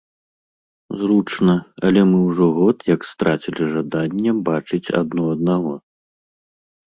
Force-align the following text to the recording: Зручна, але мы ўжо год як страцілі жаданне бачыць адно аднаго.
Зручна, 0.99 1.55
але 1.89 2.01
мы 2.11 2.17
ўжо 2.29 2.47
год 2.57 2.77
як 2.95 3.01
страцілі 3.11 3.63
жаданне 3.73 4.31
бачыць 4.49 4.91
адно 5.01 5.23
аднаго. 5.35 5.73